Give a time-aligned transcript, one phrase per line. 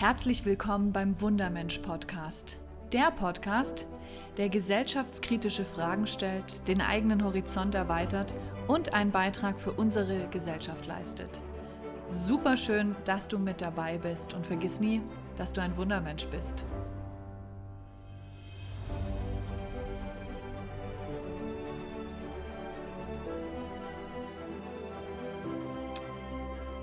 [0.00, 2.60] Herzlich willkommen beim Wundermensch Podcast.
[2.92, 3.84] Der Podcast,
[4.36, 8.32] der gesellschaftskritische Fragen stellt, den eigenen Horizont erweitert
[8.68, 11.40] und einen Beitrag für unsere Gesellschaft leistet.
[12.12, 15.02] Super schön, dass du mit dabei bist und vergiss nie,
[15.34, 16.64] dass du ein Wundermensch bist.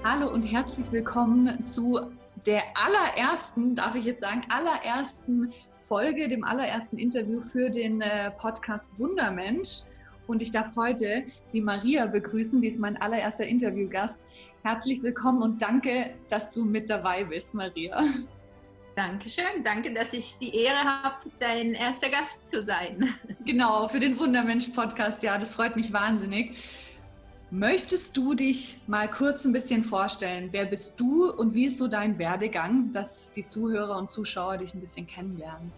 [0.04, 2.12] Hallo und herzlich willkommen zu
[2.46, 8.90] der allerersten, darf ich jetzt sagen, allerersten Folge, dem allerersten Interview für den äh, Podcast
[8.98, 9.84] Wundermensch.
[10.28, 11.24] Und ich darf heute
[11.54, 14.24] die Maria begrüßen, die ist mein allererster Interviewgast.
[14.64, 18.04] Herzlich willkommen und danke, dass du mit dabei bist, Maria.
[18.96, 23.14] Dankeschön, danke, dass ich die Ehre habe, dein erster Gast zu sein.
[23.46, 26.58] Genau, für den Wundermensch-Podcast, ja, das freut mich wahnsinnig.
[27.52, 30.50] Möchtest du dich mal kurz ein bisschen vorstellen?
[30.52, 34.74] Wer bist du und wie ist so dein Werdegang, dass die Zuhörer und Zuschauer dich
[34.74, 35.72] ein bisschen kennenlernen?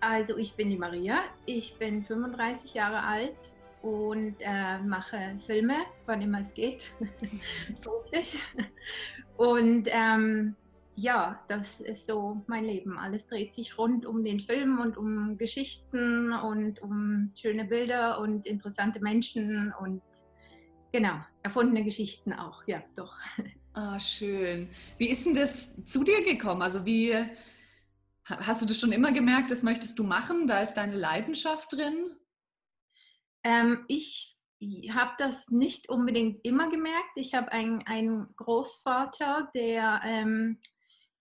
[0.00, 3.36] Also ich bin die Maria, ich bin 35 Jahre alt
[3.80, 6.90] und äh, mache Filme, wann immer es geht,
[9.38, 10.56] und ähm,
[10.96, 12.98] ja, das ist so mein Leben.
[12.98, 18.46] Alles dreht sich rund um den Film und um Geschichten und um schöne Bilder und
[18.46, 20.02] interessante Menschen und
[20.94, 23.18] Genau, erfundene Geschichten auch, ja, doch.
[23.76, 24.70] Ah, schön.
[24.98, 26.62] Wie ist denn das zu dir gekommen?
[26.62, 27.12] Also wie
[28.24, 30.46] hast du das schon immer gemerkt, das möchtest du machen?
[30.46, 32.14] Da ist deine Leidenschaft drin?
[33.42, 34.38] Ähm, ich
[34.92, 37.16] habe das nicht unbedingt immer gemerkt.
[37.16, 40.60] Ich habe einen, einen Großvater, der ähm,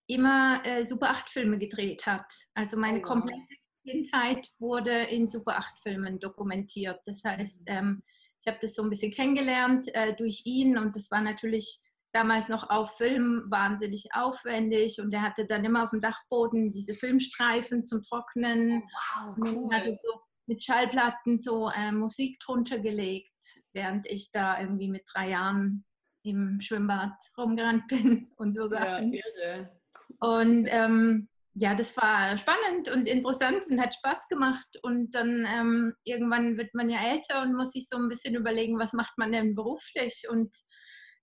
[0.05, 2.31] immer äh, Super 8 Filme gedreht hat.
[2.53, 3.08] Also meine oh, wow.
[3.08, 6.99] komplette Kindheit wurde in Super 8 Filmen dokumentiert.
[7.08, 7.65] Das heißt, mhm.
[7.67, 8.03] ähm,
[8.44, 11.80] ich habe das so ein bisschen kennengelernt äh, durch ihn und das war natürlich
[12.13, 16.94] damals noch auf Film wahnsinnig aufwendig und er hatte dann immer auf dem Dachboden diese
[16.94, 18.83] Filmstreifen zum Trocknen.
[19.17, 19.99] Oh, wow, cool.
[20.04, 23.31] So mit Schallplatten so äh, Musik drunter gelegt,
[23.71, 25.86] während ich da irgendwie mit drei Jahren
[26.23, 29.14] im Schwimmbad rumgerannt bin und so Sachen.
[29.14, 29.80] Ja, irre.
[30.20, 34.80] Und ähm, ja, das war spannend und interessant und hat Spaß gemacht.
[34.81, 38.80] Und dann ähm, irgendwann wird man ja älter und muss sich so ein bisschen überlegen,
[38.80, 40.25] was macht man denn beruflich.
[40.30, 40.55] Und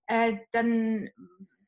[0.07, 1.09] äh, dann,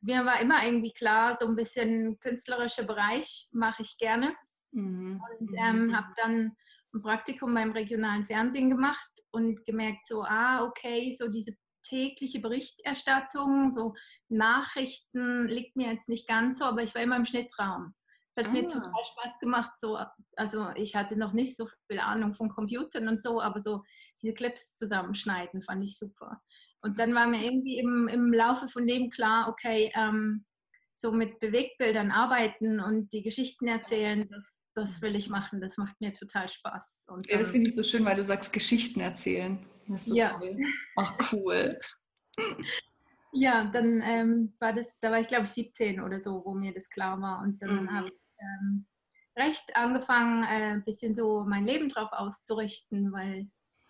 [0.01, 4.33] mir war immer irgendwie klar, so ein bisschen künstlerischer Bereich mache ich gerne.
[4.71, 5.21] Mhm.
[5.39, 5.57] Und mhm.
[5.57, 6.55] ähm, habe dann
[6.93, 11.53] ein Praktikum beim regionalen Fernsehen gemacht und gemerkt, so, ah, okay, so diese
[11.83, 13.93] tägliche Berichterstattung, so
[14.29, 17.93] Nachrichten liegt mir jetzt nicht ganz so, aber ich war immer im Schnittraum.
[18.35, 18.53] Es hat ah.
[18.53, 19.79] mir total Spaß gemacht.
[19.79, 19.99] So,
[20.35, 23.83] also ich hatte noch nicht so viel Ahnung von Computern und so, aber so
[24.21, 26.41] diese Clips zusammenschneiden fand ich super.
[26.81, 30.45] Und dann war mir irgendwie im, im Laufe von dem klar, okay, ähm,
[30.95, 35.61] so mit Bewegtbildern arbeiten und die Geschichten erzählen, das, das will ich machen.
[35.61, 37.05] Das macht mir total Spaß.
[37.09, 39.63] Und ja, das finde ich so schön, weil du sagst Geschichten erzählen.
[39.87, 40.37] Das ist so ja.
[40.37, 40.57] toll.
[40.97, 41.69] Ach, cool.
[43.35, 46.71] Ja, dann ähm, war das, da war ich glaube ich 17 oder so, wo mir
[46.71, 47.41] das klar war.
[47.41, 47.91] Und dann mhm.
[47.91, 48.22] habe ich
[48.61, 48.85] ähm,
[49.37, 53.47] recht angefangen, äh, ein bisschen so mein Leben drauf auszurichten, weil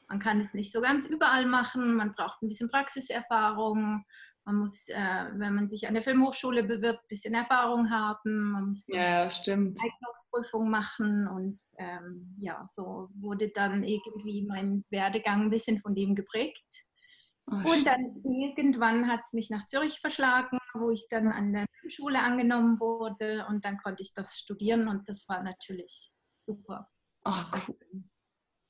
[0.07, 1.95] man kann es nicht so ganz überall machen.
[1.95, 4.05] Man braucht ein bisschen Praxiserfahrung.
[4.45, 8.51] Man muss, äh, wenn man sich an der Filmhochschule bewirbt, ein bisschen Erfahrung haben.
[8.51, 9.79] Man muss ja, stimmt.
[9.79, 16.13] Eignungsprüfung machen und ähm, ja, so wurde dann irgendwie mein Werdegang ein bisschen von dem
[16.13, 16.83] geprägt.
[17.45, 21.65] Oh, und dann irgendwann hat es mich nach Zürich verschlagen, wo ich dann an der
[21.89, 26.13] Schule angenommen wurde und dann konnte ich das studieren und das war natürlich
[26.45, 26.89] super.
[27.25, 28.03] Oh, cool.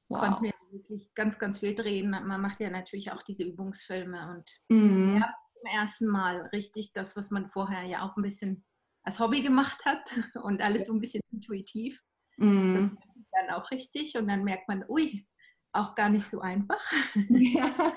[0.10, 0.20] Wow.
[0.20, 2.10] Konnte mir wirklich ganz, ganz viel drehen.
[2.10, 5.18] Man macht ja natürlich auch diese Übungsfilme und mhm.
[5.20, 8.66] ja, zum ersten Mal richtig das, was man vorher ja auch ein bisschen
[9.04, 10.14] als Hobby gemacht hat
[10.44, 12.00] und alles so ein bisschen intuitiv.
[12.38, 12.98] Mhm.
[13.32, 15.28] Dann auch richtig und dann merkt man, ui,
[15.74, 16.82] auch gar nicht so einfach.
[17.30, 17.94] Ja.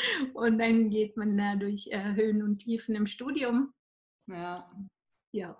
[0.34, 3.72] und dann geht man da durch äh, Höhen und Tiefen im Studium.
[4.26, 4.70] Ja.
[5.32, 5.56] Ja.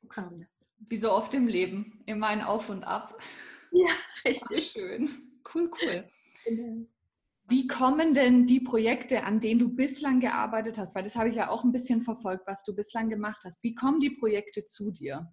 [0.00, 0.48] So kam das.
[0.88, 2.02] Wie so oft im Leben.
[2.06, 3.18] Immer ein Auf und Ab.
[3.76, 3.92] Ja,
[4.24, 4.72] richtig.
[4.76, 5.08] Ach, schön.
[5.52, 6.06] Cool, cool.
[6.44, 6.86] Genau.
[7.48, 10.94] Wie kommen denn die Projekte, an denen du bislang gearbeitet hast?
[10.94, 13.64] Weil das habe ich ja auch ein bisschen verfolgt, was du bislang gemacht hast.
[13.64, 15.28] Wie kommen die Projekte zu dir?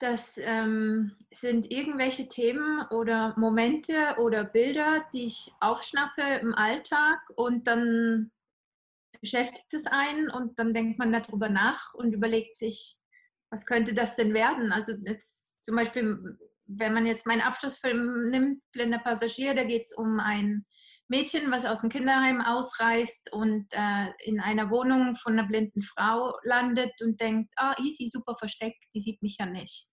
[0.00, 7.66] Das ähm, sind irgendwelche Themen oder Momente oder Bilder, die ich aufschnappe im Alltag und
[7.66, 8.30] dann
[9.20, 12.96] beschäftigt es einen und dann denkt man darüber nach und überlegt sich,
[13.50, 14.70] was könnte das denn werden?
[14.70, 19.92] Also jetzt zum Beispiel, wenn man jetzt meinen Abschlussfilm nimmt, Blinder Passagier, da geht es
[19.92, 20.64] um ein
[21.08, 26.34] Mädchen, was aus dem Kinderheim ausreist und äh, in einer Wohnung von einer blinden Frau
[26.42, 29.88] landet und denkt, ah, easy, super versteckt, die sieht mich ja nicht.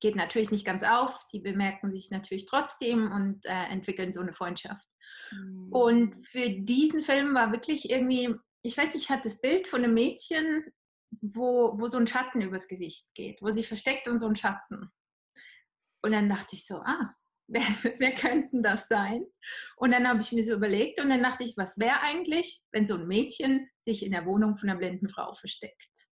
[0.00, 4.32] Geht natürlich nicht ganz auf, die bemerken sich natürlich trotzdem und äh, entwickeln so eine
[4.32, 4.86] Freundschaft.
[5.32, 5.72] Mhm.
[5.72, 9.82] Und für diesen Film war wirklich irgendwie, ich weiß nicht, ich hatte das Bild von
[9.82, 10.64] einem Mädchen,
[11.20, 14.92] wo, wo so ein Schatten übers Gesicht geht, wo sie versteckt und so ein Schatten.
[16.02, 17.14] Und dann dachte ich so, ah,
[17.48, 17.62] wer,
[17.98, 19.24] wer könnte das sein?
[19.76, 22.86] Und dann habe ich mir so überlegt und dann dachte ich, was wäre eigentlich, wenn
[22.86, 26.08] so ein Mädchen sich in der Wohnung von einer blinden Frau versteckt?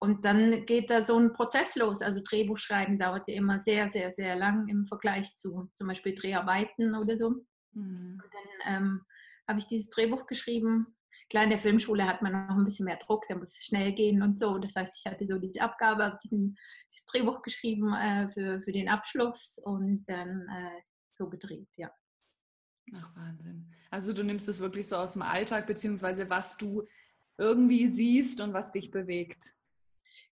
[0.00, 2.02] Und dann geht da so ein Prozess los.
[2.02, 6.14] Also Drehbuch schreiben dauert ja immer sehr, sehr, sehr lang im Vergleich zu zum Beispiel
[6.14, 7.30] Dreharbeiten oder so.
[7.72, 8.20] Mhm.
[8.22, 9.00] Und dann ähm,
[9.48, 10.93] habe ich dieses Drehbuch geschrieben
[11.30, 13.92] Klar, in der Filmschule hat man noch ein bisschen mehr Druck, da muss es schnell
[13.92, 14.58] gehen und so.
[14.58, 18.88] Das heißt, ich hatte so diese Abgabe, habe dieses Drehbuch geschrieben äh, für, für den
[18.88, 20.80] Abschluss und dann äh,
[21.14, 21.90] so gedreht, ja.
[22.94, 23.72] Ach, Wahnsinn.
[23.90, 26.84] Also du nimmst es wirklich so aus dem Alltag, beziehungsweise was du
[27.38, 29.54] irgendwie siehst und was dich bewegt.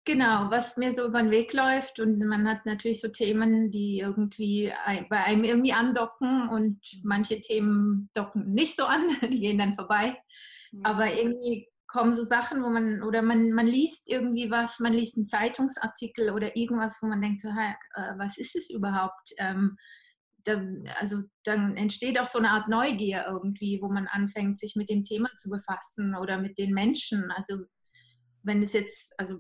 [0.04, 4.00] Genau, was mir so über den Weg läuft und man hat natürlich so Themen, die
[4.00, 4.74] irgendwie
[5.10, 9.02] bei einem irgendwie andocken und manche Themen docken nicht so an,
[9.32, 10.18] die gehen dann vorbei.
[10.84, 15.18] Aber irgendwie kommen so Sachen, wo man, oder man, man liest irgendwie was, man liest
[15.18, 19.32] einen Zeitungsartikel oder irgendwas, wo man denkt, so, hey, äh, was ist es überhaupt?
[19.38, 19.76] Ähm,
[20.46, 20.62] da,
[21.00, 25.04] also dann entsteht auch so eine Art Neugier irgendwie, wo man anfängt, sich mit dem
[25.04, 27.30] Thema zu befassen oder mit den Menschen.
[27.32, 27.66] Also
[28.44, 29.40] wenn es jetzt, also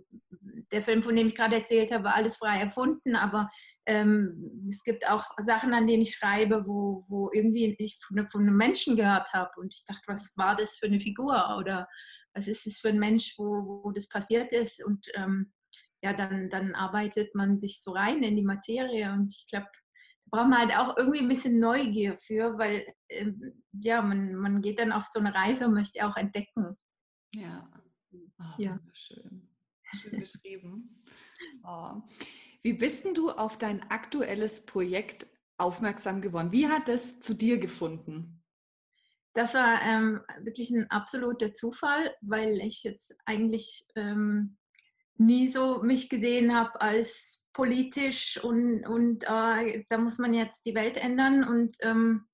[0.71, 3.50] der Film, von dem ich gerade erzählt habe, war alles frei erfunden, aber
[3.86, 8.42] ähm, es gibt auch Sachen, an denen ich schreibe, wo, wo irgendwie ich von, von
[8.42, 11.88] einem Menschen gehört habe und ich dachte, was war das für eine Figur oder
[12.33, 15.51] was ist das für ein Mensch, wo, wo das passiert ist und ähm,
[16.03, 19.68] ja, dann, dann arbeitet man sich so rein in die Materie und ich glaube,
[20.25, 24.62] da braucht man halt auch irgendwie ein bisschen Neugier für, weil ähm, ja, man, man
[24.62, 26.77] geht dann auf so eine Reise und möchte auch entdecken.
[27.36, 27.69] Ja,
[28.41, 28.79] oh, ja.
[28.93, 29.47] schön.
[29.93, 31.03] Schön beschrieben.
[31.63, 32.01] Oh.
[32.63, 35.27] Wie bist denn du auf dein aktuelles Projekt
[35.57, 36.51] aufmerksam geworden?
[36.51, 38.43] Wie hat es zu dir gefunden?
[39.33, 44.57] Das war ähm, wirklich ein absoluter Zufall, weil ich jetzt eigentlich ähm,
[45.15, 50.75] nie so mich gesehen habe als politisch und, und äh, da muss man jetzt die
[50.75, 52.25] Welt ändern und ähm,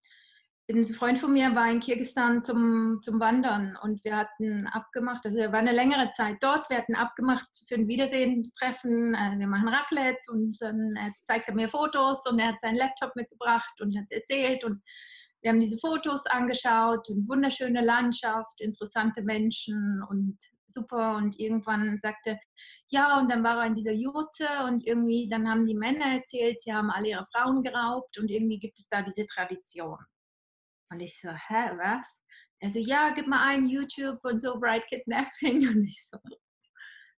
[0.70, 5.38] ein Freund von mir war in Kirgisistan zum, zum Wandern und wir hatten abgemacht, also
[5.38, 9.70] er war eine längere Zeit dort, wir hatten abgemacht für ein Wiedersehen-Treffen, äh, wir machen
[9.70, 10.96] Raclette und dann
[11.28, 14.82] er mir Fotos und er hat seinen Laptop mitgebracht und hat erzählt und
[15.42, 20.38] wir haben diese Fotos angeschaut und wunderschöne Landschaft, interessante Menschen und
[20.68, 22.38] super und irgendwann sagte,
[22.90, 26.62] ja und dann war er in dieser Jurte und irgendwie dann haben die Männer erzählt,
[26.62, 29.98] sie haben alle ihre Frauen geraubt und irgendwie gibt es da diese Tradition.
[30.90, 32.24] Und ich so, hä, was?
[32.60, 35.68] Er so, ja, gib mal ein YouTube und so Bright Kidnapping.
[35.70, 36.18] Und ich so,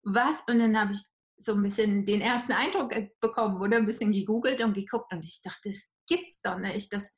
[0.04, 0.42] was?
[0.48, 1.00] Und dann habe ich
[1.38, 5.42] so ein bisschen den ersten Eindruck bekommen oder ein bisschen gegoogelt und geguckt und ich
[5.42, 6.92] dachte, das gibt's doch nicht.
[6.92, 7.10] Das,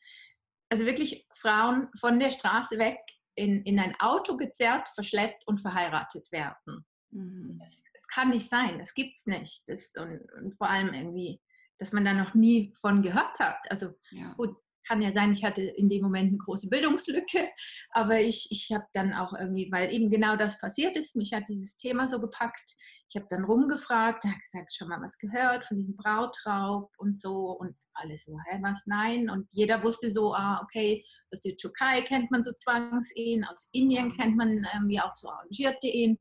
[0.70, 3.00] also wirklich Frauen von der Straße weg
[3.36, 6.86] in, in ein Auto gezerrt, verschleppt und verheiratet werden.
[7.10, 7.60] Mhm.
[7.60, 9.64] Das, das, kann nicht sein, das gibt's nicht.
[9.68, 11.42] Das, und, und, vor allem irgendwie,
[11.80, 13.60] dass man da noch nie von gehört hat.
[13.70, 14.34] Also ja.
[14.34, 14.56] gut,
[14.88, 17.50] kann ja sein, ich hatte in dem Moment eine große Bildungslücke,
[17.92, 21.48] aber ich, ich habe dann auch irgendwie, weil eben genau das passiert ist, mich hat
[21.50, 22.76] dieses Thema so gepackt.
[23.10, 27.52] Ich habe dann rumgefragt, habe gesagt, schon mal was gehört von diesem Brautraub und so
[27.52, 29.30] und alles so, hä, was, nein.
[29.30, 34.16] Und jeder wusste so, ah, okay, aus der Türkei kennt man so Zwangsehen, aus Indien
[34.16, 36.18] kennt man irgendwie auch so arrangierte Ehen.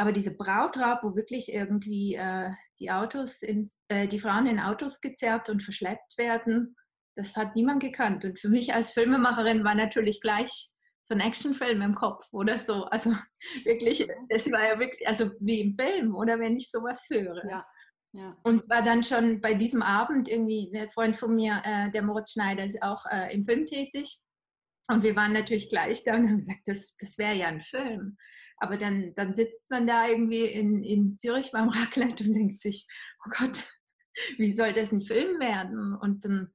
[0.00, 5.00] Aber diese Brautraub, wo wirklich irgendwie äh, die Autos, ins, äh, die Frauen in Autos
[5.00, 6.76] gezerrt und verschleppt werden,
[7.18, 8.24] das hat niemand gekannt.
[8.24, 10.70] Und für mich als Filmemacherin war natürlich gleich
[11.02, 12.84] so ein Actionfilm im Kopf oder so.
[12.84, 13.10] Also
[13.64, 17.44] wirklich, es war ja wirklich, also wie im Film oder wenn ich sowas höre.
[17.50, 17.66] Ja.
[18.12, 18.36] Ja.
[18.42, 22.02] Und es war dann schon bei diesem Abend irgendwie, ein Freund von mir, äh, der
[22.02, 24.20] Moritz Schneider, ist auch äh, im Film tätig.
[24.86, 28.16] Und wir waren natürlich gleich da und haben gesagt, das, das wäre ja ein Film.
[28.56, 32.86] Aber dann, dann sitzt man da irgendwie in, in Zürich beim Raclette und denkt sich,
[33.26, 33.70] oh Gott,
[34.38, 35.94] wie soll das ein Film werden?
[35.94, 36.52] Und dann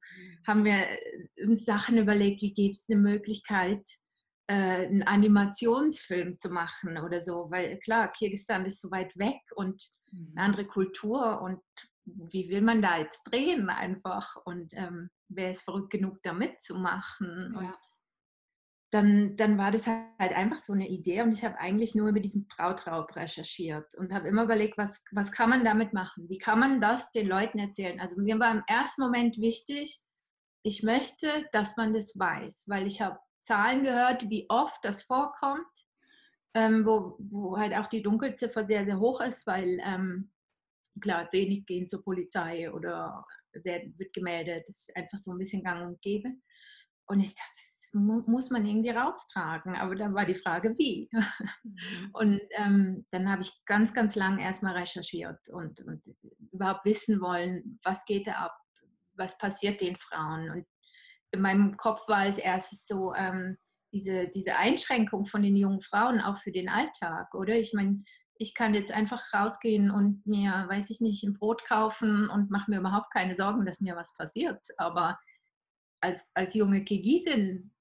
[0.47, 3.83] haben wir äh, uns Sachen überlegt, wie gibt es eine Möglichkeit,
[4.47, 9.81] äh, einen Animationsfilm zu machen oder so, weil klar, Kirgisistan ist so weit weg und
[10.11, 10.37] eine mhm.
[10.37, 11.59] andere Kultur und
[12.05, 17.55] wie will man da jetzt drehen einfach und ähm, wer ist verrückt genug da mitzumachen?
[17.61, 17.77] Ja
[18.93, 22.19] dann, dann war das halt einfach so eine Idee und ich habe eigentlich nur über
[22.19, 26.29] diesen Brautraub recherchiert und habe immer überlegt, was, was kann man damit machen?
[26.29, 27.99] Wie kann man das den Leuten erzählen?
[27.99, 29.99] Also mir war im ersten Moment wichtig,
[30.61, 35.65] ich möchte, dass man das weiß, weil ich habe Zahlen gehört, wie oft das vorkommt,
[36.53, 40.31] ähm, wo, wo halt auch die Dunkelziffer sehr, sehr hoch ist, weil ähm,
[41.01, 44.65] klar, wenig gehen zur Polizei oder wird, wird gemeldet.
[44.67, 46.29] Das ist einfach so ein bisschen gang und gäbe.
[47.07, 49.75] Und ich dachte, muss man irgendwie raustragen.
[49.75, 51.09] Aber dann war die Frage, wie?
[51.11, 52.09] Mhm.
[52.13, 56.01] Und ähm, dann habe ich ganz, ganz lang erstmal recherchiert und, und
[56.51, 58.57] überhaupt wissen wollen, was geht da ab?
[59.15, 60.49] Was passiert den Frauen?
[60.49, 60.65] Und
[61.31, 63.57] in meinem Kopf war als erstes so, ähm,
[63.91, 67.55] diese, diese Einschränkung von den jungen Frauen auch für den Alltag, oder?
[67.55, 68.03] Ich meine,
[68.37, 72.71] ich kann jetzt einfach rausgehen und mir, weiß ich nicht, ein Brot kaufen und mache
[72.71, 74.59] mir überhaupt keine Sorgen, dass mir was passiert.
[74.77, 75.19] Aber
[76.03, 77.71] als, als junge Kirgisin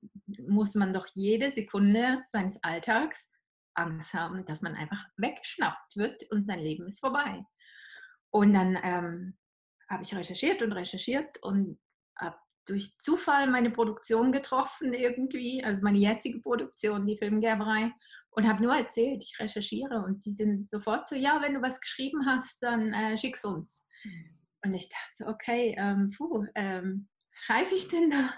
[0.46, 3.28] muss man doch jede Sekunde seines Alltags
[3.74, 7.44] Angst haben, dass man einfach weggeschnappt wird und sein Leben ist vorbei.
[8.30, 9.38] Und dann ähm,
[9.88, 11.78] habe ich recherchiert und recherchiert und
[12.16, 12.36] habe
[12.66, 17.92] durch Zufall meine Produktion getroffen irgendwie, also meine jetzige Produktion, die Filmgerberei,
[18.30, 21.80] und habe nur erzählt, ich recherchiere und die sind sofort so, ja, wenn du was
[21.80, 23.84] geschrieben hast, dann äh, schick's uns.
[24.04, 24.38] Mhm.
[24.64, 28.34] Und ich dachte, okay, ähm, puh, ähm, was schreibe ich denn da?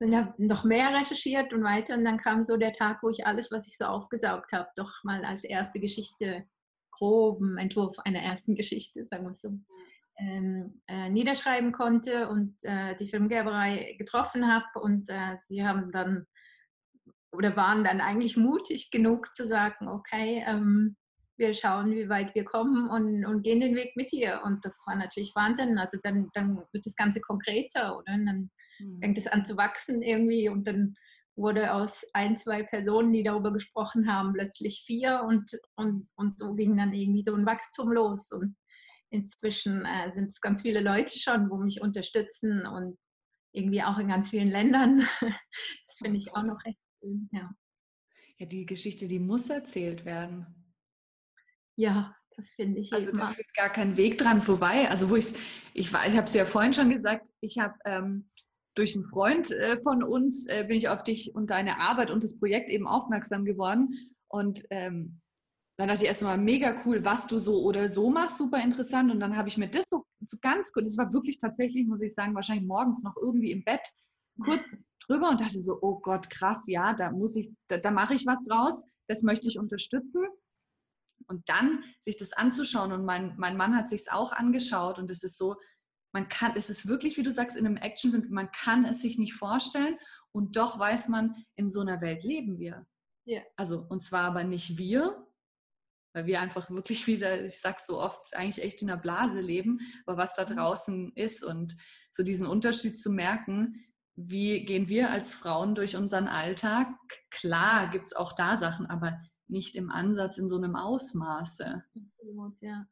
[0.00, 3.24] Und habe noch mehr recherchiert und weiter und dann kam so der Tag, wo ich
[3.24, 6.44] alles, was ich so aufgesaugt habe, doch mal als erste Geschichte,
[6.90, 9.50] groben Entwurf einer ersten Geschichte, sagen wir es so,
[10.18, 16.26] ähm, äh, niederschreiben konnte und äh, die Filmgerberei getroffen habe und äh, sie haben dann
[17.32, 20.96] oder waren dann eigentlich mutig genug zu sagen, okay, ähm,
[21.42, 24.40] wir schauen, wie weit wir kommen und, und, gehen den Weg mit dir.
[24.44, 25.76] Und das war natürlich Wahnsinn.
[25.76, 28.14] Also dann, dann wird das Ganze konkreter, oder?
[28.14, 29.00] Und dann mhm.
[29.02, 30.94] fängt es an zu wachsen irgendwie und dann
[31.36, 36.54] wurde aus ein, zwei Personen, die darüber gesprochen haben, plötzlich vier und, und, und so
[36.54, 38.32] ging dann irgendwie so ein Wachstum los.
[38.32, 38.56] Und
[39.10, 42.96] inzwischen äh, sind es ganz viele Leute schon, wo mich unterstützen und
[43.52, 45.06] irgendwie auch in ganz vielen Ländern.
[45.88, 46.78] Das finde ich auch noch echt
[47.32, 47.50] ja.
[48.38, 50.61] Ja, die Geschichte, die muss erzählt werden.
[51.82, 52.92] Ja, das finde ich.
[52.92, 54.88] Also da führt gar kein Weg dran vorbei.
[54.88, 55.34] Also wo ich's,
[55.74, 58.30] ich war, ich habe es ja vorhin schon gesagt, ich habe ähm,
[58.76, 62.22] durch einen Freund äh, von uns äh, bin ich auf dich und deine Arbeit und
[62.22, 63.90] das Projekt eben aufmerksam geworden.
[64.28, 65.20] Und ähm,
[65.76, 69.10] dann dachte ich erstmal mega cool, was du so oder so machst, super interessant.
[69.10, 72.00] Und dann habe ich mir das so, so ganz gut, das war wirklich tatsächlich, muss
[72.00, 73.82] ich sagen, wahrscheinlich morgens noch irgendwie im Bett
[74.40, 74.76] kurz
[75.08, 78.24] drüber und dachte so, oh Gott, krass, ja, da muss ich, da, da mache ich
[78.24, 80.22] was draus, das möchte ich unterstützen.
[81.32, 85.10] Und dann sich das anzuschauen und mein, mein Mann hat sich es auch angeschaut und
[85.10, 85.56] es ist so,
[86.14, 89.18] man kann, es ist wirklich, wie du sagst, in einem Actionfilm, man kann es sich
[89.18, 89.96] nicht vorstellen
[90.30, 92.86] und doch weiß man, in so einer Welt leben wir.
[93.24, 93.40] Ja.
[93.56, 95.26] Also, und zwar aber nicht wir,
[96.14, 99.80] weil wir einfach wirklich wieder, ich sag's so oft, eigentlich echt in der Blase leben,
[100.04, 100.56] aber was da mhm.
[100.56, 101.74] draußen ist und
[102.10, 106.88] so diesen Unterschied zu merken, wie gehen wir als Frauen durch unseren Alltag?
[107.30, 109.18] Klar gibt es auch da Sachen, aber
[109.48, 111.84] nicht im Ansatz in so einem Ausmaße.
[112.60, 112.86] Ja.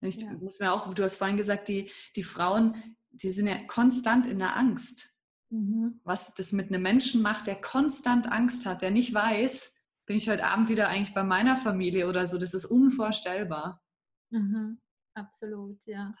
[0.00, 0.32] Ich ja.
[0.34, 4.38] muss mir auch, du hast vorhin gesagt, die, die Frauen, die sind ja konstant in
[4.38, 5.14] der Angst.
[5.50, 6.00] Mhm.
[6.04, 9.74] Was das mit einem Menschen macht, der konstant Angst hat, der nicht weiß,
[10.06, 13.82] bin ich heute Abend wieder eigentlich bei meiner Familie oder so, das ist unvorstellbar.
[14.30, 14.80] Mhm.
[15.14, 16.14] Absolut, ja.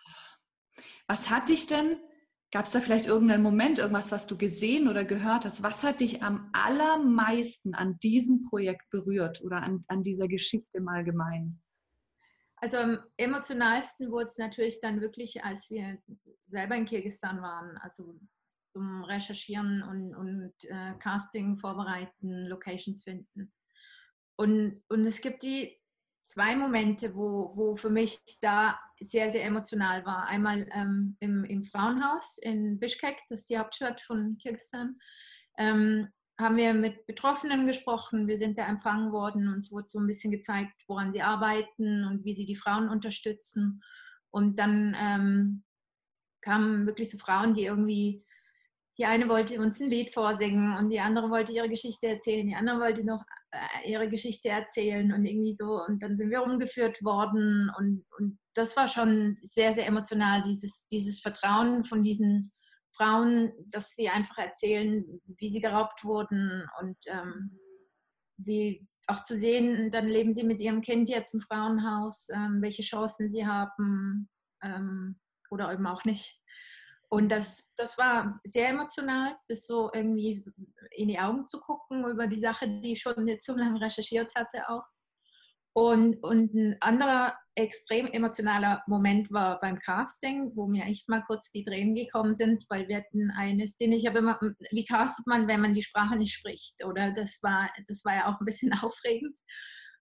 [1.06, 1.98] Was hat dich denn
[2.54, 5.64] Gab es da vielleicht irgendeinen Moment, irgendwas, was du gesehen oder gehört hast?
[5.64, 10.86] Was hat dich am allermeisten an diesem Projekt berührt oder an, an dieser Geschichte im
[10.86, 11.60] Allgemeinen?
[12.58, 15.98] Also am emotionalsten wurde es natürlich dann wirklich, als wir
[16.44, 18.20] selber in Kirgisistan waren, also
[18.72, 23.52] zum Recherchieren und, und äh, Casting vorbereiten, Locations finden.
[24.36, 25.76] Und, und es gibt die
[26.26, 30.26] zwei Momente, wo, wo für mich da sehr, sehr emotional war.
[30.26, 34.98] Einmal ähm, im, im, Frauenhaus in Bishkek, das ist die Hauptstadt von Kirgisistan,
[35.58, 38.26] ähm, haben wir mit Betroffenen gesprochen.
[38.26, 39.48] Wir sind da empfangen worden.
[39.48, 43.82] Uns wurde so ein bisschen gezeigt, woran sie arbeiten und wie sie die Frauen unterstützen.
[44.30, 45.62] Und dann ähm,
[46.40, 48.24] kamen wirklich so Frauen, die irgendwie
[48.98, 52.54] die eine wollte uns ein Lied vorsingen und die andere wollte ihre Geschichte erzählen, die
[52.54, 53.24] andere wollte noch
[53.84, 55.82] ihre Geschichte erzählen und irgendwie so.
[55.86, 60.86] Und dann sind wir umgeführt worden und, und das war schon sehr, sehr emotional, dieses,
[60.88, 62.52] dieses Vertrauen von diesen
[62.96, 65.04] Frauen, dass sie einfach erzählen,
[65.38, 67.58] wie sie geraubt wurden und ähm,
[68.36, 72.82] wie auch zu sehen, dann leben sie mit ihrem Kind jetzt im Frauenhaus, ähm, welche
[72.82, 74.28] Chancen sie haben
[74.62, 75.18] ähm,
[75.50, 76.40] oder eben auch nicht.
[77.14, 80.42] Und das, das war sehr emotional, das so irgendwie
[80.90, 84.34] in die Augen zu gucken über die Sache, die ich schon jetzt so lange recherchiert
[84.34, 84.82] hatte auch.
[85.76, 91.52] Und, und ein anderer extrem emotionaler Moment war beim Casting, wo mir echt mal kurz
[91.52, 94.40] die Tränen gekommen sind, weil wir hatten eine Szene, ich habe immer,
[94.72, 96.84] wie castet man, wenn man die Sprache nicht spricht?
[96.84, 99.38] Oder das war, das war ja auch ein bisschen aufregend.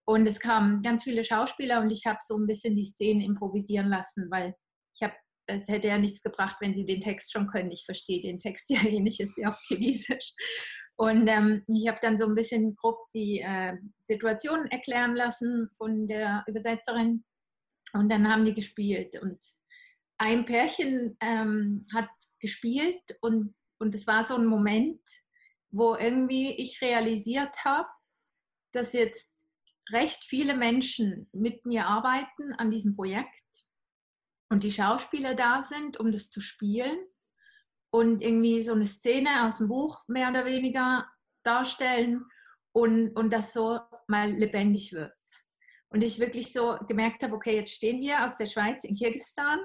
[0.05, 3.87] Und es kamen ganz viele Schauspieler und ich habe so ein bisschen die Szene improvisieren
[3.87, 4.55] lassen, weil
[4.95, 5.13] ich habe,
[5.47, 7.71] es hätte ja nichts gebracht, wenn sie den Text schon können.
[7.71, 10.33] Ich verstehe den Text ja eh nicht, ist ja auf Chinesisch.
[10.95, 16.07] Und ähm, ich habe dann so ein bisschen grob die äh, Situation erklären lassen von
[16.07, 17.25] der Übersetzerin.
[17.93, 19.19] Und dann haben die gespielt.
[19.21, 19.39] Und
[20.17, 22.09] ein Pärchen ähm, hat
[22.39, 25.01] gespielt und, und es war so ein Moment,
[25.71, 27.89] wo irgendwie ich realisiert habe,
[28.71, 29.31] dass jetzt
[29.91, 33.43] recht viele Menschen mit mir arbeiten an diesem Projekt
[34.53, 36.95] und die Schauspieler da sind, um das zu spielen
[37.89, 41.07] und irgendwie so eine Szene aus dem Buch mehr oder weniger
[41.41, 42.23] darstellen
[42.71, 45.11] und, und das so mal lebendig wird.
[45.89, 49.59] Und ich wirklich so gemerkt habe, okay, jetzt stehen wir aus der Schweiz in Kirgisistan.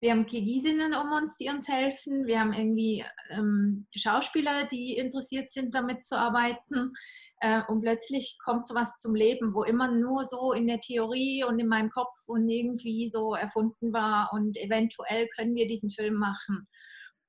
[0.00, 2.26] Wir haben Kirgisinnen um uns, die uns helfen.
[2.26, 6.94] Wir haben irgendwie ähm, Schauspieler, die interessiert sind, damit zu arbeiten.
[7.40, 11.58] Äh, und plötzlich kommt sowas zum Leben, wo immer nur so in der Theorie und
[11.58, 16.68] in meinem Kopf und irgendwie so erfunden war und eventuell können wir diesen Film machen.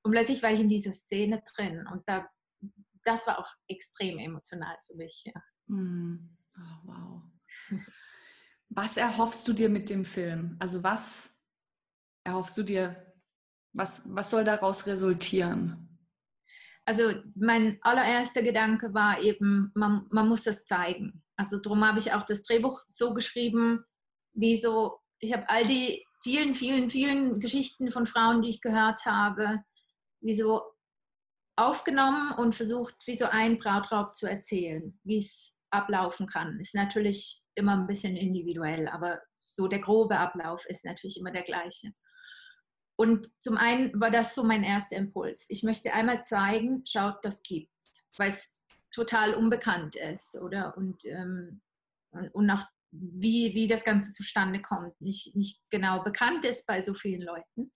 [0.04, 2.28] Und plötzlich war ich in dieser Szene drin und da,
[3.06, 5.24] das war auch extrem emotional für mich.
[5.26, 5.42] Ja.
[5.70, 7.22] Oh, wow.
[8.74, 10.56] Was erhoffst du dir mit dem Film?
[10.60, 11.44] Also was
[12.24, 13.14] erhoffst du dir,
[13.74, 15.91] was, was soll daraus resultieren?
[16.92, 21.24] Also mein allererster Gedanke war eben, man, man muss das zeigen.
[21.38, 23.86] Also darum habe ich auch das Drehbuch so geschrieben,
[24.34, 29.06] wie so, ich habe all die vielen, vielen, vielen Geschichten von Frauen, die ich gehört
[29.06, 29.64] habe,
[30.20, 30.64] wie so
[31.56, 36.60] aufgenommen und versucht, wie so ein Brautraub zu erzählen, wie es ablaufen kann.
[36.60, 41.44] Ist natürlich immer ein bisschen individuell, aber so der grobe Ablauf ist natürlich immer der
[41.44, 41.94] gleiche.
[43.02, 45.48] Und zum einen war das so mein erster Impuls.
[45.50, 50.78] Ich möchte einmal zeigen, schaut, das gibt's, weil es total unbekannt ist, oder?
[50.78, 51.62] Und, ähm,
[52.34, 56.94] und auch wie, wie das Ganze zustande kommt, nicht, nicht genau bekannt ist bei so
[56.94, 57.72] vielen Leuten.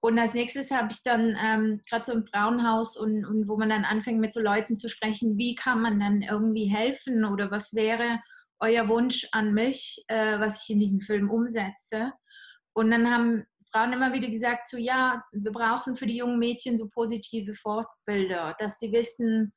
[0.00, 3.68] Und als nächstes habe ich dann ähm, gerade so im Frauenhaus und, und wo man
[3.68, 7.74] dann anfängt mit so Leuten zu sprechen, wie kann man dann irgendwie helfen oder was
[7.74, 8.22] wäre
[8.58, 12.14] euer Wunsch an mich, äh, was ich in diesem Film umsetze.
[12.72, 13.44] Und dann haben
[13.76, 18.56] Frauen immer wieder gesagt, so ja, wir brauchen für die jungen Mädchen so positive Fortbilder,
[18.58, 19.52] dass sie wissen,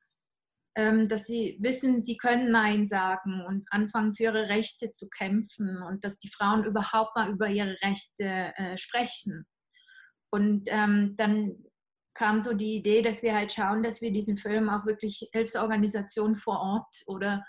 [0.75, 5.81] ähm, dass sie wissen, sie können Nein sagen und anfangen für ihre Rechte zu kämpfen
[5.83, 9.45] und dass die Frauen überhaupt mal über ihre Rechte äh, sprechen.
[10.31, 11.55] Und ähm, dann
[12.13, 16.35] kam so die Idee, dass wir halt schauen, dass wir diesen Film auch wirklich Hilfsorganisationen
[16.35, 17.45] vor Ort oder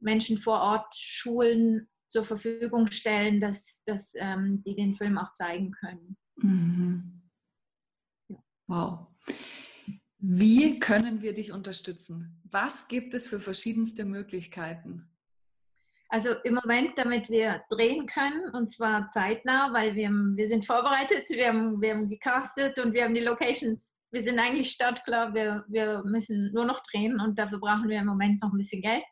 [0.00, 5.72] Menschen vor Ort schulen zur Verfügung stellen, dass, dass ähm, die den Film auch zeigen
[5.72, 6.16] können.
[6.36, 7.22] Mhm.
[8.28, 8.36] Ja.
[8.66, 9.06] Wow.
[10.18, 12.40] Wie können wir dich unterstützen?
[12.50, 15.08] Was gibt es für verschiedenste Möglichkeiten?
[16.08, 21.28] Also im Moment, damit wir drehen können, und zwar zeitnah, weil wir, wir sind vorbereitet,
[21.30, 23.96] wir haben, wir haben gecastet und wir haben die Locations.
[24.12, 28.06] Wir sind eigentlich startklar, wir, wir müssen nur noch drehen und dafür brauchen wir im
[28.06, 29.02] Moment noch ein bisschen Geld.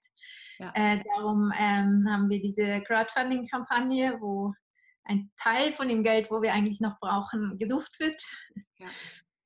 [0.64, 0.72] Ja.
[0.74, 4.54] Äh, darum ähm, haben wir diese Crowdfunding-Kampagne, wo
[5.04, 8.20] ein Teil von dem Geld, wo wir eigentlich noch brauchen, gesucht wird.
[8.78, 8.86] Ja.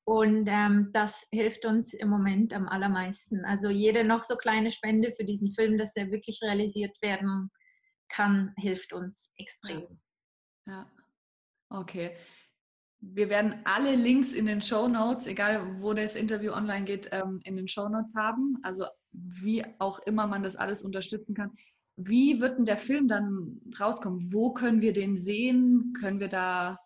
[0.05, 3.45] Und ähm, das hilft uns im Moment am allermeisten.
[3.45, 7.51] Also jede noch so kleine Spende für diesen Film, dass er wirklich realisiert werden
[8.09, 10.01] kann, hilft uns extrem.
[10.67, 10.73] Ja.
[10.73, 10.87] ja.
[11.69, 12.17] Okay.
[13.01, 17.41] Wir werden alle Links in den Show Notes, egal wo das Interview online geht, ähm,
[17.45, 18.57] in den Show Notes haben.
[18.63, 18.87] Also
[19.25, 21.53] wie auch immer man das alles unterstützen kann.
[21.97, 24.33] Wie wird denn der Film dann rauskommen?
[24.33, 25.95] Wo können wir den sehen?
[25.99, 26.79] Können wir da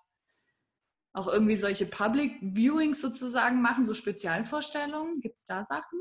[1.12, 5.20] auch irgendwie solche Public Viewings sozusagen machen, so Spezialvorstellungen?
[5.20, 6.00] Gibt es da Sachen?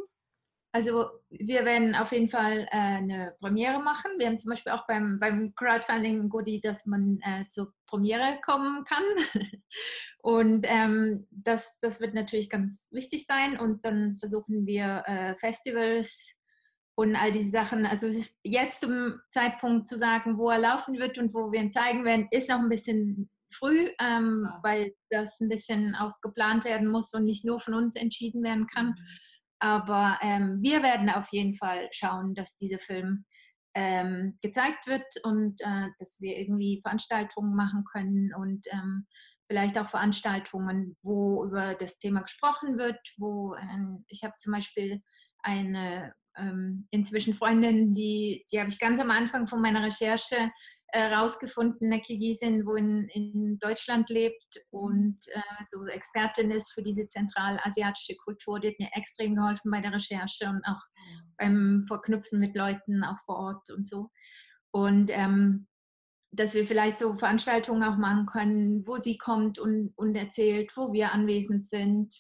[0.74, 4.12] Also wir werden auf jeden Fall äh, eine Premiere machen.
[4.17, 8.86] Wir haben zum Beispiel auch beim, beim Crowdfunding Goodie, dass man äh, zur Premiere kommen
[8.86, 9.04] kann.
[10.23, 13.60] Und ähm, das, das wird natürlich ganz wichtig sein.
[13.60, 16.36] Und dann versuchen wir äh, Festivals
[16.95, 17.86] und all diese Sachen.
[17.86, 21.60] Also es ist jetzt zum Zeitpunkt zu sagen, wo er laufen wird und wo wir
[21.60, 24.60] ihn zeigen werden, ist noch ein bisschen früh, ähm, ja.
[24.63, 28.67] weil das ein bisschen auch geplant werden muss und nicht nur von uns entschieden werden
[28.67, 28.88] kann.
[28.88, 28.95] Mhm.
[29.60, 33.25] Aber ähm, wir werden auf jeden Fall schauen, dass dieser Film
[33.74, 39.06] ähm, gezeigt wird und äh, dass wir irgendwie Veranstaltungen machen können und ähm,
[39.48, 45.02] vielleicht auch Veranstaltungen, wo über das Thema gesprochen wird, wo ähm, ich habe zum Beispiel
[45.40, 50.52] eine ähm, inzwischen Freundin, die, die habe ich ganz am Anfang von meiner Recherche
[50.91, 56.84] herausgefunden, äh, eine Kirgisin, wo in, in Deutschland lebt und äh, so Expertin ist für
[56.84, 58.60] diese zentralasiatische Kultur.
[58.60, 60.82] Die hat mir extrem geholfen bei der Recherche und auch
[61.38, 64.10] beim Verknüpfen mit Leuten auch vor Ort und so.
[64.71, 65.67] Und ähm,
[66.32, 70.93] dass wir vielleicht so Veranstaltungen auch machen können, wo sie kommt und, und erzählt, wo
[70.93, 72.15] wir anwesend sind,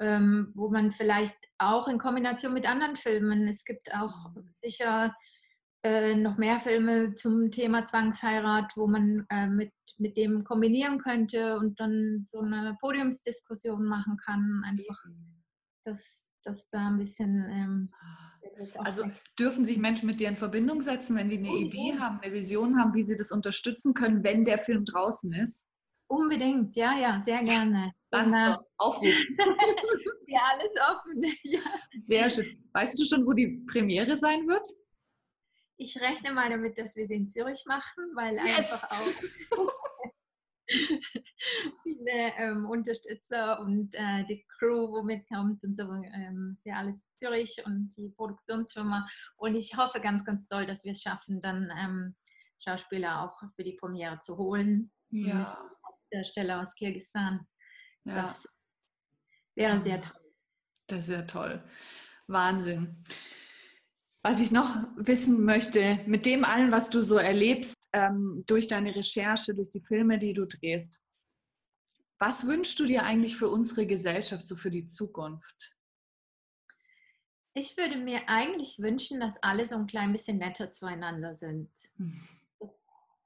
[0.00, 4.30] ähm, wo man vielleicht auch in Kombination mit anderen Filmen, es gibt auch
[4.62, 5.14] sicher
[5.84, 11.58] äh, noch mehr Filme zum Thema Zwangsheirat, wo man äh, mit, mit dem kombinieren könnte
[11.58, 14.62] und dann so eine Podiumsdiskussion machen kann.
[14.64, 15.04] Einfach,
[15.84, 16.00] dass,
[16.44, 17.44] dass da ein bisschen.
[17.50, 17.90] Ähm,
[18.78, 19.04] also
[19.38, 22.78] dürfen sich Menschen mit dir in Verbindung setzen, wenn die eine Idee haben, eine Vision
[22.78, 25.66] haben, wie sie das unterstützen können, wenn der Film draußen ist?
[26.08, 27.92] Unbedingt, ja, ja, sehr gerne.
[28.10, 29.36] Dann äh, aufrufen.
[30.26, 31.22] ja, alles offen.
[31.42, 31.60] Ja.
[32.00, 32.68] Sehr schön.
[32.72, 34.66] Weißt du schon, wo die Premiere sein wird?
[35.82, 38.84] Ich rechne mal damit, dass wir sie in Zürich machen, weil yes.
[38.84, 39.72] einfach auch
[41.82, 47.04] viele ähm, Unterstützer und äh, die Crew, wo mitkommt und so, ähm, ist ja alles
[47.16, 49.08] Zürich und die Produktionsfirma.
[49.36, 52.14] Und ich hoffe ganz, ganz doll, dass wir es schaffen, dann ähm,
[52.60, 54.92] Schauspieler auch für die Premiere zu holen.
[55.10, 55.58] Ja.
[56.12, 57.44] Der Stelle aus Kirgisistan.
[58.04, 58.22] Ja.
[58.22, 58.46] Das
[59.56, 60.20] wäre sehr toll.
[60.86, 61.64] Das ist sehr toll.
[62.28, 63.02] Wahnsinn.
[64.24, 68.94] Was ich noch wissen möchte, mit dem allen, was du so erlebst, ähm, durch deine
[68.94, 70.98] Recherche, durch die Filme, die du drehst,
[72.20, 75.76] was wünschst du dir eigentlich für unsere Gesellschaft, so für die Zukunft?
[77.54, 81.68] Ich würde mir eigentlich wünschen, dass alle so ein klein bisschen netter zueinander sind.
[81.96, 82.12] Hm.
[82.60, 82.70] Das,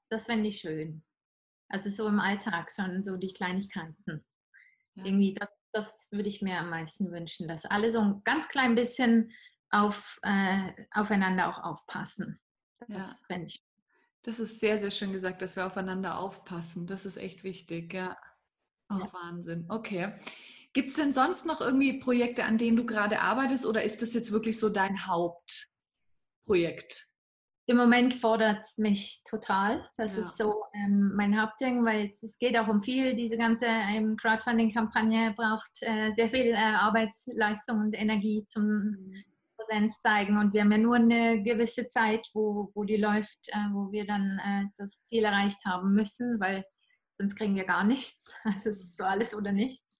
[0.09, 1.03] das fände ich schön.
[1.69, 4.25] Also so im Alltag schon, so die Kleinigkeiten.
[4.95, 5.05] Ja.
[5.05, 8.73] Irgendwie, das, das würde ich mir am meisten wünschen, dass alle so ein ganz klein
[8.73, 9.31] bisschen
[9.69, 12.39] auf, äh, aufeinander auch aufpassen.
[12.87, 13.37] Das ja.
[13.37, 13.63] ich.
[14.23, 16.85] Das ist sehr, sehr schön gesagt, dass wir aufeinander aufpassen.
[16.85, 18.17] Das ist echt wichtig, ja.
[18.89, 19.13] Auch ja.
[19.13, 19.65] Wahnsinn.
[19.69, 20.13] Okay.
[20.73, 24.13] Gibt es denn sonst noch irgendwie Projekte, an denen du gerade arbeitest oder ist das
[24.13, 27.07] jetzt wirklich so dein Hauptprojekt?
[27.69, 29.89] Im Moment fordert es mich total.
[29.97, 30.21] Das ja.
[30.21, 33.13] ist so ähm, mein Hauptding, weil es, es, geht auch um viel.
[33.15, 39.23] Diese ganze ähm, Crowdfunding-Kampagne braucht äh, sehr viel äh, Arbeitsleistung und Energie zum mhm.
[39.67, 40.37] Präsenz zeigen.
[40.37, 44.05] Und wir haben ja nur eine gewisse Zeit, wo, wo die läuft, äh, wo wir
[44.05, 46.65] dann äh, das Ziel erreicht haben müssen, weil
[47.17, 48.35] sonst kriegen wir gar nichts.
[48.43, 49.99] Also es ist so alles oder nichts.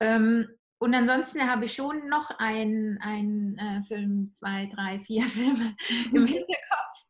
[0.00, 0.48] Ähm,
[0.80, 5.74] und ansonsten habe ich schon noch einen äh, Film, zwei, drei, vier Filme
[6.12, 7.04] im Hinterkopf,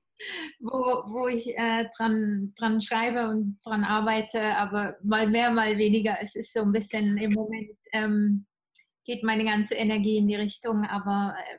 [0.61, 6.17] wo, wo ich äh, dran, dran schreibe und dran arbeite, aber mal mehr, mal weniger.
[6.21, 8.47] Es ist so ein bisschen im Moment, ähm,
[9.05, 11.59] geht meine ganze Energie in die Richtung, aber äh,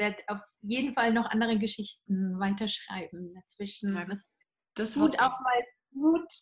[0.00, 3.94] werde auf jeden Fall noch andere Geschichten weiterschreiben dazwischen.
[3.94, 4.36] Ja, das,
[4.74, 6.32] das tut auch mal gut,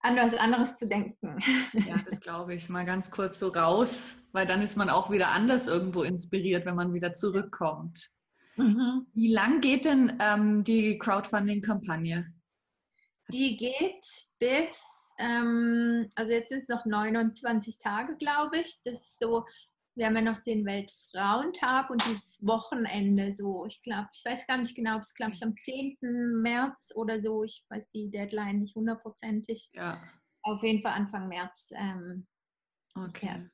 [0.00, 1.38] an was anderes zu denken.
[1.86, 2.68] Ja, das glaube ich.
[2.68, 6.74] Mal ganz kurz so raus, weil dann ist man auch wieder anders irgendwo inspiriert, wenn
[6.74, 8.08] man wieder zurückkommt.
[8.56, 9.06] Mhm.
[9.14, 12.32] Wie lang geht denn ähm, die Crowdfunding-Kampagne?
[13.28, 14.04] Die geht
[14.38, 14.80] bis,
[15.18, 18.80] ähm, also jetzt sind es noch 29 Tage, glaube ich.
[18.84, 19.44] Das ist so
[19.94, 24.58] wir haben ja noch den Weltfrauentag und dieses Wochenende so, ich glaube, ich weiß gar
[24.58, 26.40] nicht genau, ob es glaube ich am 10.
[26.42, 29.70] März oder so, ich weiß die Deadline nicht hundertprozentig.
[29.72, 30.02] Ja.
[30.42, 31.70] Auf jeden Fall Anfang März.
[31.74, 32.26] Ähm,
[32.94, 33.48] okay.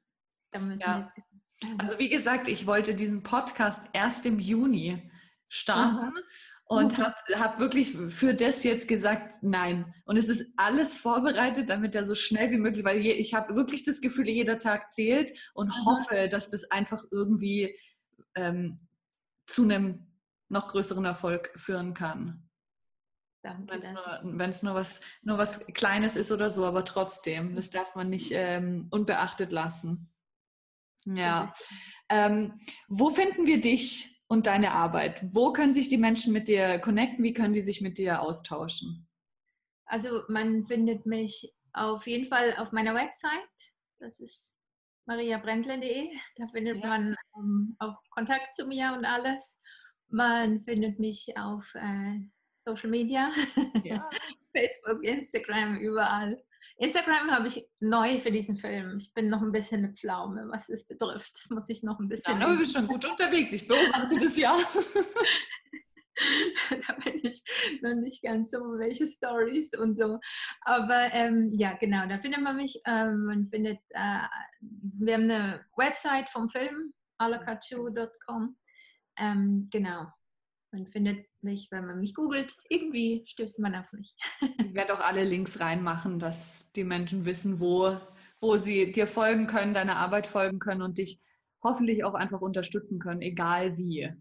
[0.53, 1.13] Da müssen ja.
[1.15, 5.11] wir also wie gesagt, ich wollte diesen Podcast erst im Juni
[5.49, 6.07] starten.
[6.07, 6.23] Mhm
[6.71, 9.93] und habe hab wirklich für das jetzt gesagt, nein.
[10.05, 13.57] Und es ist alles vorbereitet, damit er so schnell wie möglich, weil je, ich habe
[13.57, 15.85] wirklich das Gefühl, jeder Tag zählt und mhm.
[15.85, 17.77] hoffe, dass das einfach irgendwie
[18.37, 18.77] ähm,
[19.49, 20.07] zu einem
[20.49, 22.49] noch größeren Erfolg führen kann.
[23.43, 27.71] Wenn es nur, wenn's nur, was, nur was Kleines ist oder so, aber trotzdem, das
[27.71, 30.13] darf man nicht ähm, unbeachtet lassen.
[31.05, 31.53] Ja.
[32.09, 34.10] Ähm, wo finden wir dich?
[34.31, 35.21] Und deine Arbeit.
[35.35, 37.25] Wo können sich die Menschen mit dir connecten?
[37.25, 39.09] Wie können die sich mit dir austauschen?
[39.87, 43.33] Also man findet mich auf jeden Fall auf meiner Website.
[43.99, 44.57] Das ist
[45.07, 46.11] mariabrendle.de.
[46.37, 46.87] Da findet ja.
[46.87, 49.59] man ähm, auch Kontakt zu mir und alles.
[50.09, 52.21] Man findet mich auf äh,
[52.65, 53.33] Social Media,
[53.83, 54.09] ja.
[54.57, 56.41] Facebook, Instagram, überall.
[56.81, 58.97] Instagram habe ich neu für diesen Film.
[58.97, 61.33] Ich bin noch ein bisschen eine Pflaume, was es betrifft.
[61.35, 62.41] Das muss ich noch ein bisschen.
[62.41, 63.53] Ja, aber du bist schon gut unterwegs.
[63.53, 64.57] Ich beobachte das ja.
[66.71, 67.43] da bin ich
[67.83, 70.19] noch nicht ganz so, welche Stories und so.
[70.63, 72.81] Aber ähm, ja, genau, da findet man mich.
[72.87, 74.25] Ähm, man findet, äh,
[74.61, 78.57] wir haben eine Website vom Film, alakachu.com.
[79.19, 80.07] ähm, genau.
[80.73, 84.15] Man findet mich, wenn man mich googelt, irgendwie stößt man auf mich.
[84.41, 87.99] Ich werde auch alle Links reinmachen, dass die Menschen wissen, wo,
[88.41, 91.21] wo sie dir folgen können, deiner Arbeit folgen können und dich
[91.63, 94.13] hoffentlich auch einfach unterstützen können, egal wie.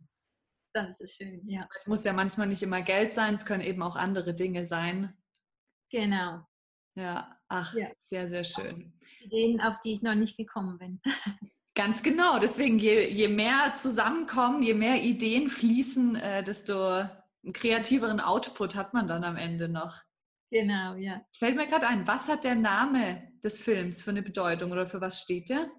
[0.73, 1.67] Das ist schön, ja.
[1.75, 5.15] Es muss ja manchmal nicht immer Geld sein, es können eben auch andere Dinge sein.
[5.91, 6.45] Genau.
[6.95, 7.89] Ja, ach, ja.
[7.99, 8.93] sehr, sehr schön.
[9.21, 11.01] Ideen, auf die ich noch nicht gekommen bin.
[11.79, 12.39] Ganz genau.
[12.39, 18.93] Deswegen, je, je mehr zusammenkommen, je mehr Ideen fließen, äh, desto einen kreativeren Output hat
[18.93, 20.01] man dann am Ende noch.
[20.51, 21.21] Genau, ja.
[21.31, 24.99] Fällt mir gerade ein, was hat der Name des Films für eine Bedeutung oder für
[24.99, 25.71] was steht der?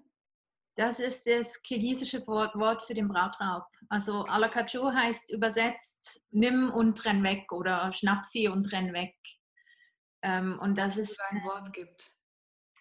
[0.75, 3.65] Das ist das kirgisische Wort, Wort für den Brautraub.
[3.89, 9.13] Also Alakachu heißt übersetzt nimm und renn weg oder schnapp sie und renn weg.
[10.23, 12.11] Ähm, und das ist ein Wort gibt.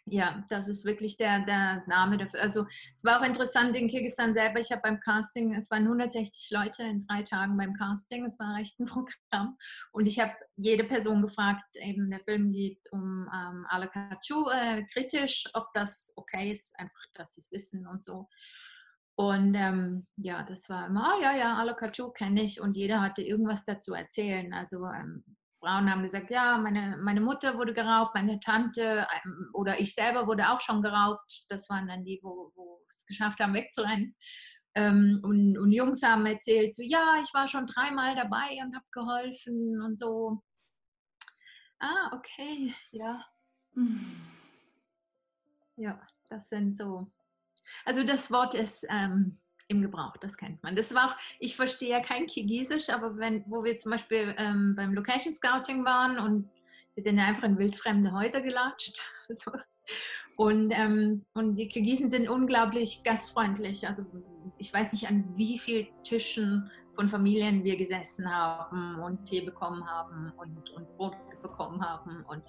[0.07, 2.41] Ja, das ist wirklich der, der Name dafür.
[2.41, 4.59] Also es war auch interessant in Kirgisistan selber.
[4.59, 8.25] Ich habe beim Casting, es waren 160 Leute in drei Tagen beim Casting.
[8.25, 8.87] Es war recht ein
[9.31, 9.57] Programm.
[9.93, 15.45] Und ich habe jede Person gefragt, eben der Film geht um ähm, Alakachu, äh, kritisch,
[15.55, 18.29] ob das okay ist, einfach, dass sie es wissen und so.
[19.17, 22.61] Und ähm, ja, das war immer, oh, ja, ja, Alakachu kenne ich.
[22.61, 24.53] Und jeder hatte irgendwas dazu erzählen.
[24.55, 25.25] Also ähm,
[25.61, 30.27] Frauen haben gesagt, ja, meine, meine Mutter wurde geraubt, meine Tante ähm, oder ich selber
[30.27, 31.45] wurde auch schon geraubt.
[31.49, 34.17] Das waren dann die, wo, wo es geschafft haben, wegzurennen.
[34.75, 38.87] Ähm, und, und, Jungs haben erzählt, so, ja, ich war schon dreimal dabei und habe
[38.93, 40.43] geholfen und so.
[41.81, 43.25] Ah, okay, ja.
[45.77, 47.11] Ja, das sind so.
[47.85, 49.40] Also das Wort ist ähm,
[49.71, 50.75] im Gebrauch, das kennt man.
[50.75, 54.75] Das war auch, ich verstehe ja kein Kirgisisch, aber wenn, wo wir zum Beispiel ähm,
[54.77, 56.51] beim Location Scouting waren und
[56.95, 59.01] wir sind einfach in wildfremde Häuser gelatscht.
[59.33, 59.53] So.
[60.37, 63.87] Und, ähm, und die Kirgisen sind unglaublich gastfreundlich.
[63.87, 64.05] Also
[64.59, 69.89] ich weiß nicht, an wie vielen Tischen von Familien wir gesessen haben und Tee bekommen
[69.89, 72.25] haben und, und Brot bekommen haben.
[72.25, 72.43] Und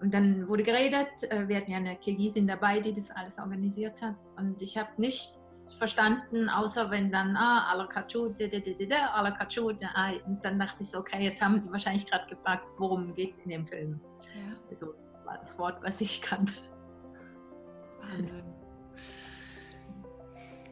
[0.00, 4.00] und dann wurde geredet, äh, wir hatten ja eine Kirgisin dabei, die das alles organisiert
[4.00, 4.16] hat.
[4.36, 8.32] Und ich habe nichts verstanden, außer wenn dann, ah, Alakachu,
[9.12, 9.82] Alakachu, und
[10.44, 13.50] dann dachte ich so, okay, jetzt haben sie wahrscheinlich gerade gefragt, worum geht es in
[13.50, 14.00] dem Film.
[14.22, 14.54] Ja.
[14.70, 16.50] Also, das war das Wort, was ich kann.
[18.00, 18.44] Wahnsinn.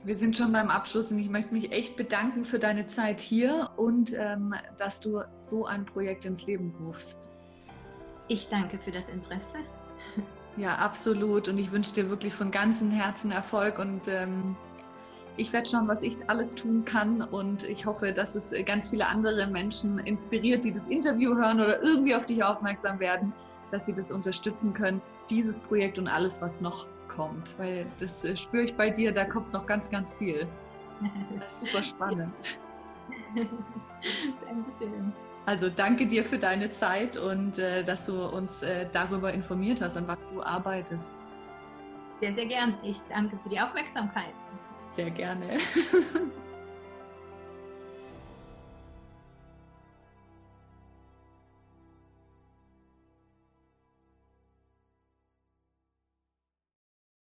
[0.05, 3.71] Wir sind schon beim Abschluss und ich möchte mich echt bedanken für deine Zeit hier
[3.77, 7.29] und ähm, dass du so ein Projekt ins Leben rufst.
[8.29, 9.59] Ich danke für das Interesse.
[10.57, 11.49] Ja, absolut.
[11.49, 14.57] Und ich wünsche dir wirklich von ganzem Herzen Erfolg und ähm,
[15.37, 19.07] ich werde schauen, was ich alles tun kann und ich hoffe, dass es ganz viele
[19.07, 23.35] andere Menschen inspiriert, die das Interview hören oder irgendwie auf dich aufmerksam werden,
[23.71, 27.55] dass sie das unterstützen können, dieses Projekt und alles, was noch kommt.
[27.59, 30.47] Weil das äh, spüre ich bei dir, da kommt noch ganz, ganz viel.
[31.39, 32.59] Das ist super spannend.
[34.47, 35.13] Dankeschön.
[35.47, 39.97] Also danke dir für deine Zeit und äh, dass du uns äh, darüber informiert hast,
[39.97, 41.29] an was du arbeitest.
[42.21, 42.77] Sehr, sehr gern.
[42.83, 44.35] Ich danke für die Aufmerksamkeit.
[44.91, 45.59] Sehr gerne.